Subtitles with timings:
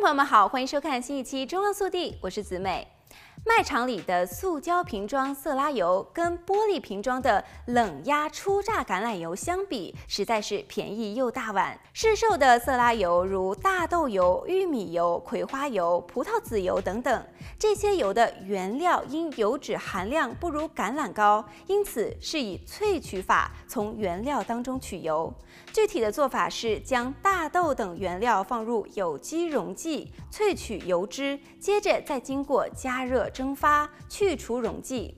[0.00, 2.97] 朋友们好，欢迎收看新一期《中央速递》，我是子美。
[3.44, 11.78] 卖场里的塑胶瓶装色拉油跟玻璃瓶装的冷压初榨橄榄油相比，实在是便宜又大碗。
[11.92, 17.26] 市售的色拉油如大豆油、玉米油、葵花油、葡萄籽油等等，
[17.58, 25.32] 这些油的原料因油脂含量不如橄榄高，因此是以萃取法从原料当中取油。
[25.72, 33.27] 具体的做法是将大豆等原料放入有机溶剂萃取油脂，接着再经过加热。
[33.30, 35.16] 蒸发去除溶剂，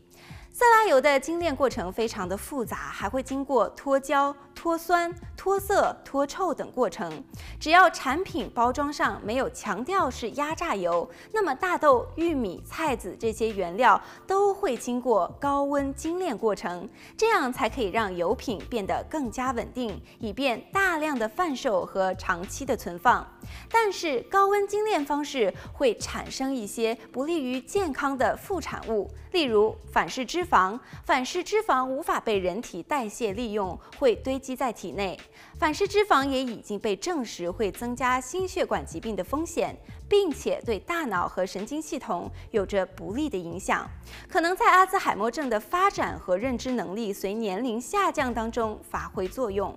[0.53, 4.35] 色拉油的精炼过程非常的复杂，还会经过脱胶。
[4.53, 7.25] 脱酸、脱色、脱臭等过程，
[7.59, 16.87] 只要产品包装上没有强调是压榨油，那么大豆、玉米、菜籽这些原料都会经过高温精炼过程，
[17.17, 23.27] 这样才可以让油品变得更加稳定，以便大量的贩售和长期的存放。
[23.71, 30.79] 但是高温精炼方式会产生一些不利于健康的副产物，例如反式脂肪。
[31.05, 34.61] 反式脂肪无法被人体代谢利用，会堆积。
[34.61, 35.19] 在体内，
[35.59, 39.75] 反式脂肪也已经被证实会增加心血管疾病的风险。
[40.11, 43.89] 并且对大脑和神经系统有着不利的影响，
[44.29, 49.73] 可能在阿兹海默症的发展和认知能力随年龄下降当中发挥作用。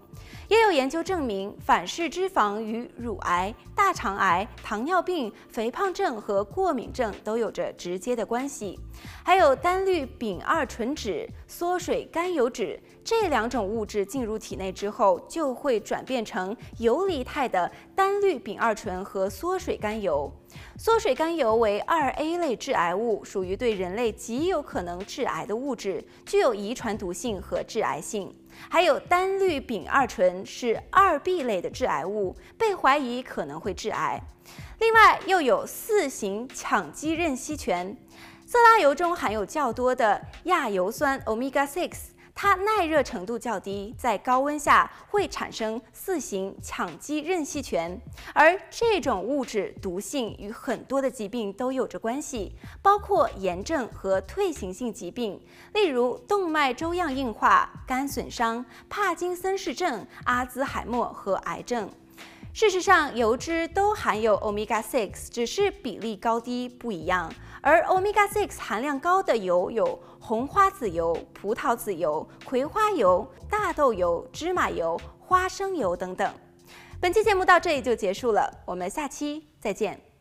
[0.48, 8.80] 也有研究证明，反式脂肪与乳癌、大肠癌、糖尿病、肥胖症和过敏症都有着直接的关系。
[9.24, 20.23] 还有单氯丙二醇酯、缩水甘油酯这两种物质进入体内之后，就会转变成游离态的单氯丙二醇和缩水甘油。
[20.78, 28.36] 缩水甘油为二 A 类致癌物，属于对人类极有可能致癌的物质，具有遗传毒性和致癌性。
[28.70, 34.22] 还有单氯丙二醇是二 B 类的致癌物，被怀疑可能会致癌。
[34.80, 37.96] 另外，又有四型羟基壬烯醛，
[38.46, 41.90] 色拉油中含有较多的亚油酸 Omega six。
[41.90, 42.13] 6,。
[42.36, 47.98] 它耐热程度较低，在高温下会产生四型羟基壬烯醛，
[48.34, 55.40] 而这种物质毒性与很多的疾病都有着关系，包括炎症和退行性疾病，
[55.74, 61.90] 例如动脉粥样硬化、肝损伤、帕金森氏症、阿兹海默和癌症。
[62.52, 67.34] 事实上，油脂都含有 Omega 6，只是比例高低不一样。
[67.66, 76.30] 而 Omega 6含量高的油有红花籽油、葡萄籽油、葵花油、大豆油、芝麻油、花生油等等。
[77.00, 80.13] 本期节目到这里就结束了，我们下期再见。